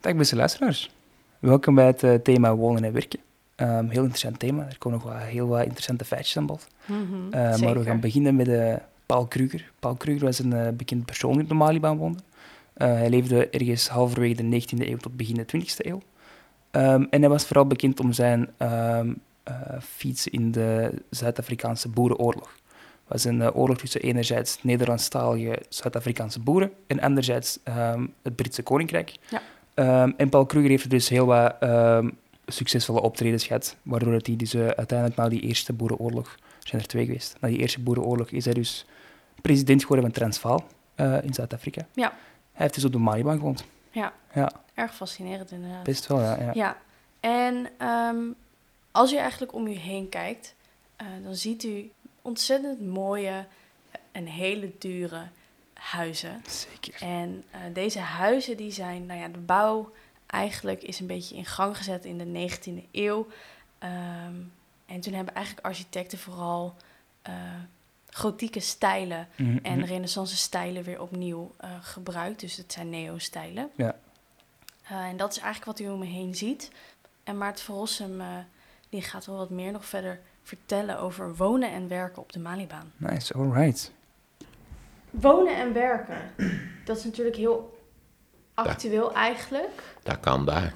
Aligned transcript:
Dag 0.00 0.14
beste 0.14 0.36
luisteraars. 0.36 0.90
Welkom 1.38 1.74
bij 1.74 1.86
het 1.86 2.02
eh, 2.02 2.14
thema 2.14 2.54
wonen 2.54 2.84
en 2.84 2.92
werken. 2.92 3.20
Um, 3.56 3.88
heel 3.88 4.00
interessant 4.00 4.38
thema. 4.38 4.66
Er 4.66 4.78
komen 4.78 4.98
nog 4.98 5.12
wat, 5.12 5.22
heel 5.22 5.46
wat 5.46 5.62
interessante 5.62 6.04
feitjes 6.04 6.36
aan 6.36 6.46
bod. 6.46 6.66
Mhm, 6.84 6.98
Uh, 7.26 7.30
maar 7.32 7.78
we 7.78 7.82
gaan 7.84 8.00
beginnen 8.00 8.36
met 8.36 8.48
eh, 8.48 8.74
Paul 9.06 9.26
Kruger. 9.26 9.72
Paul 9.78 9.94
Kruger 9.94 10.24
was 10.24 10.38
een 10.38 10.52
eh, 10.52 10.68
bekend 10.72 11.04
persoon 11.04 11.32
die 11.32 11.42
op 11.42 11.48
de 11.48 11.54
Malibaan 11.54 11.96
woonde. 11.96 12.18
Hij 12.74 13.10
leefde 13.10 13.48
ergens 13.48 13.88
halverwege 13.88 14.48
de 14.48 14.62
19e 14.62 14.88
eeuw 14.88 14.96
tot 14.96 15.16
begin 15.16 15.34
de 15.34 15.46
20e 15.56 15.76
eeuw. 15.76 16.02
Um, 16.70 17.06
en 17.10 17.20
hij 17.20 17.28
was 17.28 17.44
vooral 17.44 17.66
bekend 17.66 18.00
om 18.00 18.12
zijn 18.12 18.48
um, 18.58 19.20
feats 19.82 20.28
in 20.28 20.52
de 20.52 20.92
Zuid-Afrikaanse 21.10 21.88
boerenoorlog. 21.88 22.54
Het 23.04 23.22
was 23.22 23.24
een 23.24 23.52
oorlog 23.52 23.78
tussen 23.78 24.00
enerzijds 24.00 24.58
Nederlandstalige 24.62 25.58
Zuid-Afrikaanse 25.68 26.40
boeren 26.40 26.72
en 26.86 27.00
anderzijds 27.00 27.58
het 28.22 28.36
Britse 28.36 28.62
Koninkrijk. 28.62 29.16
Ja. 29.28 29.42
Um, 29.80 30.14
en 30.16 30.28
Paul 30.28 30.46
Kruger 30.46 30.70
heeft 30.70 30.84
er 30.84 30.88
dus 30.88 31.08
heel 31.08 31.26
wat 31.26 31.56
um, 31.62 32.18
succesvolle 32.46 33.00
optredens 33.00 33.46
gehad, 33.46 33.76
waardoor 33.82 34.12
hij 34.12 34.36
dus 34.36 34.54
uh, 34.54 34.66
uiteindelijk 34.66 35.18
na 35.18 35.28
die 35.28 35.40
eerste 35.40 35.72
boerenoorlog, 35.72 36.36
zijn 36.58 36.82
er 36.82 36.88
twee 36.88 37.04
geweest, 37.04 37.36
na 37.40 37.48
die 37.48 37.58
eerste 37.58 37.80
boerenoorlog 37.80 38.30
is 38.30 38.44
hij 38.44 38.54
dus 38.54 38.86
president 39.42 39.82
geworden 39.82 40.04
van 40.04 40.14
Transvaal 40.14 40.64
uh, 40.96 41.22
in 41.22 41.34
Zuid-Afrika. 41.34 41.86
Ja. 41.94 42.08
Hij 42.52 42.62
heeft 42.62 42.74
dus 42.74 42.84
op 42.84 42.92
de 42.92 42.98
Malibaan 42.98 43.36
gewoond. 43.36 43.64
Ja. 43.90 44.12
ja. 44.34 44.52
Erg 44.74 44.94
fascinerend 44.94 45.50
inderdaad. 45.50 45.82
Best 45.82 46.06
wel, 46.06 46.20
ja. 46.20 46.40
Ja. 46.40 46.50
ja. 46.54 46.76
En 47.20 47.86
um, 47.88 48.34
als 48.90 49.12
u 49.12 49.16
eigenlijk 49.16 49.54
om 49.54 49.66
u 49.66 49.72
heen 49.72 50.08
kijkt, 50.08 50.54
uh, 51.02 51.06
dan 51.24 51.34
ziet 51.34 51.64
u 51.64 51.90
ontzettend 52.22 52.86
mooie 52.86 53.44
en 54.12 54.26
hele 54.26 54.70
dure 54.78 55.22
huizen. 55.80 56.42
Zeker. 56.46 57.02
En 57.02 57.44
uh, 57.54 57.60
deze 57.74 57.98
huizen 57.98 58.56
die 58.56 58.72
zijn, 58.72 59.06
nou 59.06 59.20
ja, 59.20 59.28
de 59.28 59.38
bouw 59.38 59.92
eigenlijk 60.26 60.82
is 60.82 61.00
een 61.00 61.06
beetje 61.06 61.36
in 61.36 61.46
gang 61.46 61.76
gezet 61.76 62.04
in 62.04 62.18
de 62.18 62.50
19e 62.50 62.90
eeuw. 62.92 63.26
Um, 63.82 64.52
en 64.86 65.00
toen 65.00 65.12
hebben 65.12 65.34
eigenlijk 65.34 65.66
architecten 65.66 66.18
vooral 66.18 66.74
uh, 67.28 67.34
gotieke 68.10 68.60
stijlen 68.60 69.28
Mhm, 69.36 69.48
mm 69.48 69.56
-hmm. 69.56 69.64
en 69.64 69.86
renaissance 69.86 70.36
stijlen 70.36 70.82
weer 70.82 71.00
opnieuw 71.00 71.54
uh, 71.64 71.70
gebruikt. 71.80 72.40
Dus 72.40 72.56
het 72.56 72.72
zijn 72.72 72.90
neo-stijlen. 72.90 73.70
Ja. 73.74 73.96
En 74.82 75.16
dat 75.16 75.30
is 75.30 75.38
eigenlijk 75.38 75.78
wat 75.78 75.88
u 75.88 75.90
om 75.90 75.98
me 75.98 76.06
heen 76.06 76.34
ziet. 76.34 76.70
En 77.24 77.38
Maarten 77.38 77.64
van 77.64 77.74
Rossum, 77.74 78.20
uh, 78.20 78.26
die 78.88 79.02
gaat 79.02 79.26
wel 79.26 79.36
wat 79.36 79.50
meer 79.50 79.72
nog 79.72 79.84
verder 79.84 80.20
vertellen 80.42 80.98
over 80.98 81.36
wonen 81.36 81.70
en 81.70 81.88
werken 81.88 82.22
op 82.22 82.32
de 82.32 82.38
Malibaan. 82.38 82.92
Nice, 82.96 83.34
alright. 83.34 83.92
Wonen 85.10 85.56
en 85.56 85.72
werken, 85.72 86.16
dat 86.84 86.96
is 86.96 87.04
natuurlijk 87.04 87.36
heel 87.36 87.78
actueel 88.54 89.04
dat, 89.08 89.12
eigenlijk. 89.12 89.82
Dat 90.02 90.20
kan 90.20 90.46
daar. 90.46 90.74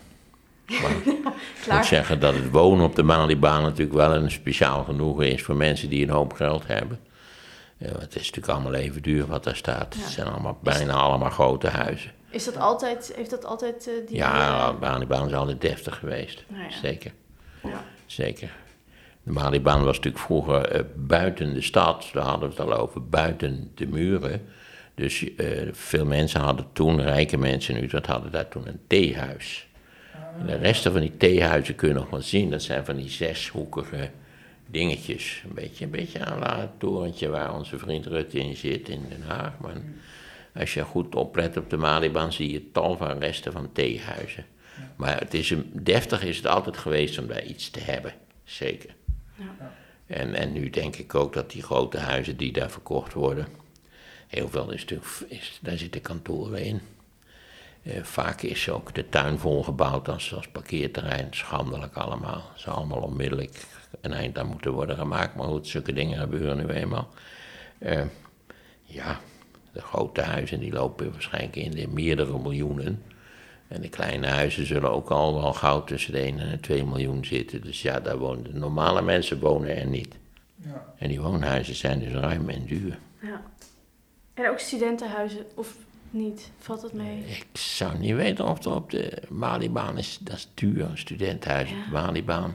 Maar 0.67 0.91
ik 1.05 1.73
moet 1.73 1.87
zeggen 1.87 2.21
dat 2.21 2.35
het 2.35 2.51
wonen 2.51 2.85
op 2.85 2.97
de 2.97 3.03
Malibaan 3.03 3.63
natuurlijk 3.63 3.97
wel 3.97 4.15
een 4.15 4.31
speciaal 4.31 4.85
genoegen 4.85 5.33
is 5.33 5.43
voor 5.43 5.57
mensen 5.57 5.89
die 5.89 6.03
een 6.03 6.11
hoop 6.11 6.33
geld 6.33 6.67
hebben. 6.67 7.01
Ja, 7.77 7.99
het 7.99 8.15
is 8.17 8.31
natuurlijk 8.31 8.49
allemaal 8.49 8.75
even 8.75 9.03
duur 9.03 9.27
wat 9.27 9.45
daar 9.45 9.57
staat. 9.57 9.95
Ja. 9.95 10.03
Het 10.03 10.13
zijn 10.13 10.27
allemaal, 10.27 10.59
bijna 10.63 10.93
allemaal 10.93 11.31
grote 11.31 11.69
huizen. 11.69 12.13
Is 12.31 12.45
dat 12.45 12.57
altijd, 12.57 13.13
heeft 13.17 13.31
dat 13.31 13.45
altijd 13.45 13.89
uh, 13.89 14.07
die... 14.07 14.17
Ja, 14.17 14.73
de 14.73 14.77
Malibaan 14.81 15.27
is 15.27 15.35
altijd 15.35 15.61
deftig 15.61 15.99
geweest. 15.99 16.45
Nou 16.49 16.63
ja. 16.63 16.71
Zeker. 16.71 17.13
Ja. 17.63 17.85
Zeker. 18.07 18.51
De 19.25 19.33
Malibaan 19.33 19.85
was 19.85 19.97
natuurlijk 19.97 20.25
vroeger 20.25 20.77
uh, 20.77 20.81
buiten 20.95 21.55
de 21.55 21.63
stad, 21.63 22.11
daar 22.13 22.25
hadden 22.25 22.49
we 22.49 22.55
het 22.55 22.71
al 22.71 22.79
over, 22.79 23.09
buiten 23.09 23.71
de 23.75 23.87
muren. 23.87 24.43
Dus 24.95 25.23
uh, 25.23 25.69
veel 25.73 26.05
mensen 26.05 26.41
hadden 26.41 26.67
toen, 26.73 27.03
rijke 27.03 27.37
mensen 27.37 27.77
in 27.77 27.85
Utrecht, 27.85 28.07
hadden 28.07 28.31
daar 28.31 28.49
toen 28.49 28.69
een 28.69 28.81
theehuis. 28.87 29.69
De 30.47 30.57
resten 30.57 30.93
van 30.93 31.01
die 31.01 31.17
theehuizen 31.17 31.75
kun 31.75 31.89
je 31.89 31.95
nog 31.95 32.11
wel 32.11 32.21
zien, 32.21 32.51
dat 32.51 32.63
zijn 32.63 32.85
van 32.85 32.97
die 32.97 33.09
zeshoekige 33.09 34.11
dingetjes. 34.67 35.43
Een 35.49 35.55
beetje, 35.55 35.85
een 35.85 35.91
beetje 35.91 36.25
aan 36.25 36.61
het 36.61 36.79
torentje 36.79 37.29
waar 37.29 37.55
onze 37.55 37.79
vriend 37.79 38.07
Rutte 38.07 38.39
in 38.39 38.57
zit 38.57 38.89
in 38.89 39.07
Den 39.09 39.23
Haag. 39.27 39.53
Maar 39.61 39.77
als 40.55 40.75
je 40.75 40.83
goed 40.83 41.15
oplet 41.15 41.57
op 41.57 41.71
de 41.71 41.77
Malibaan 41.77 42.33
zie 42.33 42.53
je 42.53 42.71
tal 42.71 42.97
van 42.97 43.19
resten 43.19 43.53
van 43.53 43.73
theehuizen. 43.73 44.45
Maar 44.97 45.19
het 45.19 45.35
is 45.35 45.51
een, 45.51 45.71
deftig 45.73 46.25
is 46.25 46.37
het 46.37 46.47
altijd 46.47 46.77
geweest 46.77 47.19
om 47.19 47.27
daar 47.27 47.45
iets 47.45 47.71
te 47.71 47.81
hebben, 47.81 48.13
zeker. 48.45 48.95
En, 50.07 50.35
en 50.35 50.53
nu 50.53 50.71
denk 50.71 50.97
ik 50.97 51.15
ook 51.15 51.33
dat 51.33 51.51
die 51.51 51.63
grote 51.63 51.99
huizen 51.99 52.37
die 52.37 52.53
daar 52.53 52.71
verkocht 52.71 53.13
worden, 53.13 53.47
heel 54.27 54.49
veel 54.49 54.71
is 54.71 54.81
natuurlijk, 54.81 55.59
daar 55.61 55.79
zitten 55.79 56.01
kantoren 56.01 56.65
in. 56.65 56.81
Uh, 57.83 58.03
vaak 58.03 58.43
is 58.43 58.69
ook 58.69 58.95
de 58.95 59.09
tuin 59.09 59.39
volgebouwd 59.39 60.09
als, 60.09 60.35
als 60.35 60.49
parkeerterrein, 60.49 61.29
schandelijk 61.31 61.95
allemaal. 61.95 62.51
Ze 62.57 62.71
allemaal 62.71 63.01
onmiddellijk 63.01 63.67
een 64.01 64.13
eind 64.13 64.39
aan 64.39 64.47
moeten 64.47 64.73
worden 64.73 64.97
gemaakt, 64.97 65.35
maar 65.35 65.47
goed, 65.47 65.67
zulke 65.67 65.93
dingen 65.93 66.19
gebeuren 66.19 66.57
nu 66.57 66.67
eenmaal. 66.67 67.09
Uh, 67.79 68.03
ja, 68.83 69.21
de 69.73 69.81
grote 69.81 70.21
huizen 70.21 70.61
die 70.61 70.73
lopen 70.73 71.13
waarschijnlijk 71.13 71.57
in 71.57 71.71
de 71.71 71.89
meerdere 71.89 72.39
miljoenen. 72.39 73.03
En 73.69 73.81
de 73.81 73.89
kleine 73.89 74.27
huizen 74.27 74.67
zullen 74.67 74.91
ook 74.91 75.11
al 75.11 75.41
wel 75.41 75.53
gauw 75.53 75.85
tussen 75.85 76.13
de 76.13 76.19
1 76.19 76.39
en 76.39 76.51
de 76.51 76.61
2 76.61 76.85
miljoen 76.85 77.25
zitten. 77.25 77.61
Dus 77.61 77.83
ja, 77.83 78.01
daar 78.01 78.19
wonen 78.19 78.45
de 78.45 78.59
normale 78.59 79.03
mensen 79.03 79.41
wonen 79.41 79.77
er 79.77 79.87
niet. 79.87 80.15
Ja. 80.57 80.85
En 80.99 81.09
die 81.09 81.21
woonhuizen 81.21 81.75
zijn 81.75 81.99
dus 81.99 82.13
ruim 82.13 82.49
en 82.49 82.65
duur. 82.65 82.99
Ja. 83.21 83.43
En 84.35 84.51
ook 84.51 84.59
studentenhuizen, 84.59 85.47
of 85.55 85.77
niet? 86.11 86.51
Valt 86.59 86.81
dat 86.81 86.93
mee? 86.93 87.25
Ik 87.27 87.47
zou 87.53 87.99
niet 87.99 88.15
weten 88.15 88.45
of 88.49 88.65
er 88.65 88.75
op 88.75 88.91
de 88.91 89.23
Malibaan 89.29 89.99
is. 89.99 90.19
Dat 90.21 90.37
is 90.37 90.49
duur, 90.55 90.85
een 90.85 90.99
studentenhuis 90.99 91.71
ja. 91.71 91.77
op 91.77 91.85
de 91.85 91.91
Malibaan. 91.91 92.55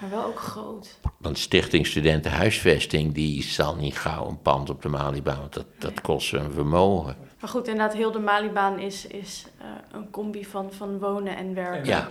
Maar 0.00 0.10
wel 0.10 0.24
ook 0.24 0.38
groot. 0.38 0.98
Want 1.18 1.38
Stichting 1.38 1.86
Studentenhuisvesting, 1.86 3.14
die 3.14 3.42
zal 3.42 3.76
niet 3.76 3.98
gauw 3.98 4.28
een 4.28 4.42
pand 4.42 4.70
op 4.70 4.82
de 4.82 4.88
Malibaan. 4.88 5.40
Want 5.40 5.54
dat, 5.54 5.66
dat 5.78 6.00
kost 6.00 6.32
een 6.32 6.50
vermogen. 6.52 7.16
Maar 7.40 7.50
goed, 7.50 7.68
inderdaad, 7.68 7.94
heel 7.94 8.12
de 8.12 8.18
Malibaan 8.18 8.78
is, 8.78 9.06
is 9.06 9.46
uh, 9.60 9.66
een 9.92 10.10
combi 10.10 10.44
van, 10.44 10.72
van 10.72 10.98
wonen 10.98 11.36
en 11.36 11.54
werken. 11.54 11.84
Ja. 11.84 12.08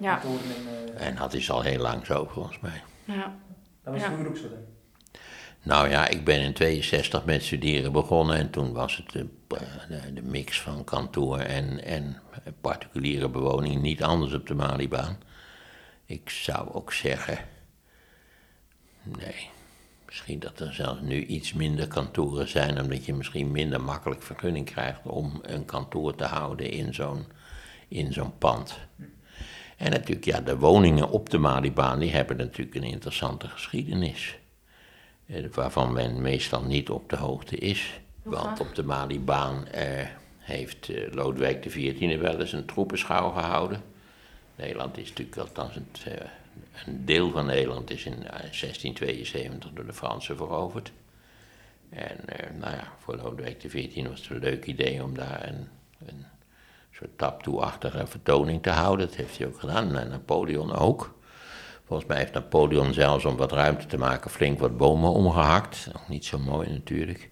Ja. 0.00 0.22
En, 0.22 0.98
en 0.98 1.16
dat 1.16 1.34
is 1.34 1.50
al 1.50 1.62
heel 1.62 1.80
lang 1.80 2.06
zo, 2.06 2.28
volgens 2.30 2.60
mij. 2.60 2.82
Ja. 3.04 3.34
Dat 3.84 3.94
was 3.94 4.02
vroeger 4.02 4.28
ook 4.28 4.36
zo, 4.36 4.48
dan. 4.48 4.58
Nou 5.62 5.88
ja, 5.88 6.08
ik 6.08 6.24
ben 6.24 6.40
in 6.40 6.52
62 6.52 7.24
met 7.24 7.42
studeren 7.42 7.92
begonnen 7.92 8.36
en 8.36 8.50
toen 8.50 8.72
was 8.72 8.96
het 8.96 9.12
de, 9.12 9.26
de, 9.88 10.12
de 10.12 10.22
mix 10.22 10.60
van 10.60 10.84
kantoor 10.84 11.38
en, 11.38 11.84
en 11.84 12.16
particuliere 12.60 13.28
bewoning 13.28 13.82
niet 13.82 14.02
anders 14.02 14.32
op 14.32 14.46
de 14.46 14.54
Malibaan. 14.54 15.18
Ik 16.04 16.30
zou 16.30 16.72
ook 16.72 16.92
zeggen, 16.92 17.38
nee, 19.02 19.50
misschien 20.12 20.38
dat 20.38 20.60
er 20.60 20.74
zelfs 20.74 21.00
nu 21.00 21.24
iets 21.24 21.52
minder 21.52 21.88
kantoren 21.88 22.48
zijn, 22.48 22.80
omdat 22.80 23.04
je 23.04 23.14
misschien 23.14 23.50
minder 23.50 23.80
makkelijk 23.80 24.22
vergunning 24.22 24.66
krijgt 24.66 25.00
om 25.04 25.38
een 25.42 25.64
kantoor 25.64 26.14
te 26.14 26.24
houden 26.24 26.70
in 26.70 26.94
zo'n, 26.94 27.24
in 27.88 28.12
zo'n 28.12 28.38
pand. 28.38 28.78
En 29.76 29.90
natuurlijk, 29.90 30.24
ja, 30.24 30.40
de 30.40 30.58
woningen 30.58 31.10
op 31.10 31.30
de 31.30 31.38
Malibaan, 31.38 31.98
die 31.98 32.10
hebben 32.10 32.36
natuurlijk 32.36 32.76
een 32.76 32.82
interessante 32.82 33.48
geschiedenis 33.48 34.38
waarvan 35.52 35.92
men 35.92 36.22
meestal 36.22 36.62
niet 36.62 36.90
op 36.90 37.10
de 37.10 37.16
hoogte 37.16 37.56
is. 37.56 38.00
Want 38.22 38.60
op 38.60 38.74
de 38.74 38.82
Malibaan 38.82 39.66
eh, 39.66 40.06
heeft 40.38 40.88
eh, 40.88 41.12
Lodewijk 41.12 41.60
XIV 41.60 42.20
wel 42.20 42.40
eens 42.40 42.52
een 42.52 42.64
troepenschouw 42.64 43.30
gehouden. 43.30 43.82
Nederland 44.56 44.98
is 44.98 45.08
natuurlijk 45.08 45.38
althans 45.38 45.76
een, 45.76 45.86
uh, 46.08 46.14
een 46.86 47.04
deel 47.04 47.30
van 47.30 47.46
Nederland 47.46 47.90
is 47.90 48.04
in 48.04 48.20
1672 48.20 49.70
door 49.72 49.86
de 49.86 49.92
Fransen 49.92 50.36
veroverd. 50.36 50.92
En 51.90 52.16
nou 52.58 52.74
ja, 52.74 52.92
voor 52.98 53.16
Lodewijk 53.16 53.58
XIV 53.58 54.08
was 54.08 54.20
het 54.20 54.30
een 54.30 54.38
leuk 54.38 54.66
idee 54.66 55.02
om 55.02 55.14
daar 55.14 55.48
een, 55.48 55.68
een 56.06 56.24
soort 56.90 57.18
taptoe-achtige 57.18 58.06
vertoning 58.06 58.62
te 58.62 58.70
houden. 58.70 59.06
Dat 59.06 59.16
heeft 59.16 59.38
hij 59.38 59.46
ook 59.46 59.60
gedaan, 59.60 59.96
en 59.96 60.08
Napoleon 60.08 60.72
ook. 60.72 61.14
Volgens 61.84 62.08
mij 62.08 62.18
heeft 62.18 62.32
Napoleon 62.32 62.92
zelfs 62.92 63.24
om 63.24 63.36
wat 63.36 63.52
ruimte 63.52 63.86
te 63.86 63.98
maken 63.98 64.30
flink 64.30 64.58
wat 64.58 64.76
bomen 64.76 65.10
omgehakt. 65.10 65.90
Niet 66.08 66.24
zo 66.24 66.38
mooi 66.38 66.70
natuurlijk. 66.70 67.30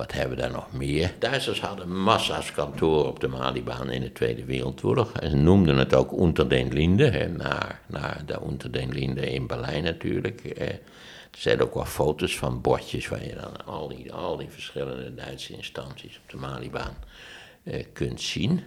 Wat 0.00 0.12
hebben 0.12 0.36
we 0.36 0.42
daar 0.42 0.50
nog 0.50 0.72
meer? 0.72 1.14
Duitsers 1.18 1.60
hadden 1.60 2.02
massa's 2.02 2.52
kantoren 2.52 3.08
op 3.08 3.20
de 3.20 3.28
Malibaan 3.28 3.90
in 3.90 4.00
de 4.00 4.12
Tweede 4.12 4.44
Wereldoorlog. 4.44 5.12
En 5.12 5.30
ze 5.30 5.36
noemden 5.36 5.76
het 5.76 5.94
ook 5.94 6.12
Unter 6.12 6.48
den 6.48 6.72
Linden, 6.72 7.36
naar, 7.36 7.80
naar 7.86 8.22
de 8.26 8.38
Unter 8.48 8.72
den 8.72 8.92
Linden 8.92 9.28
in 9.28 9.46
Berlijn 9.46 9.82
natuurlijk. 9.82 10.44
Eh, 10.44 10.68
er 10.68 11.38
zijn 11.38 11.62
ook 11.62 11.74
wel 11.74 11.84
foto's 11.84 12.38
van 12.38 12.60
bordjes 12.60 13.08
waar 13.08 13.24
je 13.24 13.34
dan 13.34 13.66
al 13.66 13.88
die, 13.88 14.12
al 14.12 14.36
die 14.36 14.48
verschillende 14.48 15.14
Duitse 15.14 15.52
instanties 15.52 16.20
op 16.22 16.30
de 16.30 16.36
Malibaan 16.36 16.96
eh, 17.62 17.84
kunt 17.92 18.20
zien. 18.20 18.62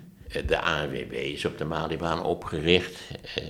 De 0.46 0.60
ANWB 0.60 1.12
is 1.12 1.46
op 1.46 1.58
de 1.58 1.66
Malibaan 1.66 2.24
opgericht. 2.24 3.02
Eh, 3.36 3.44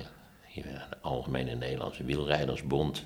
de 0.56 0.79
Algemene 1.01 1.56
Nederlandse 1.56 2.03
Wielrijdersbond, 2.03 3.03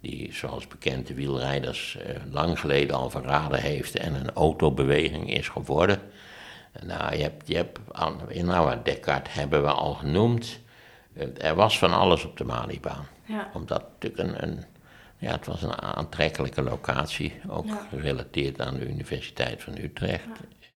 die 0.00 0.32
zoals 0.32 0.66
bekend 0.66 1.06
de 1.06 1.14
wielrijders 1.14 1.96
eh, 1.96 2.16
lang 2.30 2.60
geleden 2.60 2.96
al 2.96 3.10
verraden 3.10 3.60
heeft 3.60 3.96
en 3.96 4.14
een 4.14 4.30
autobeweging 4.30 5.32
is 5.32 5.48
geworden. 5.48 5.98
Nou, 6.82 7.16
je 7.16 7.22
hebt, 7.22 7.48
je 7.48 7.56
hebt 7.56 7.78
nou, 8.42 8.76
Descartes 8.82 9.34
hebben 9.34 9.62
we 9.62 9.70
al 9.70 9.94
genoemd. 9.94 10.58
Er 11.38 11.54
was 11.54 11.78
van 11.78 11.92
alles 11.92 12.24
op 12.24 12.36
de 12.36 12.44
Malibaan. 12.44 13.06
Ja. 13.24 13.50
Omdat 13.54 13.80
het 13.80 13.88
natuurlijk 14.12 14.42
een, 14.42 14.48
een, 14.48 14.64
ja, 15.18 15.30
het 15.32 15.46
was 15.46 15.62
een 15.62 15.82
aantrekkelijke 15.82 16.62
locatie, 16.62 17.32
ook 17.48 17.66
Ja. 17.66 17.86
gerelateerd 17.90 18.60
aan 18.60 18.74
de 18.74 18.88
Universiteit 18.88 19.62
van 19.62 19.76
Utrecht. 19.78 20.26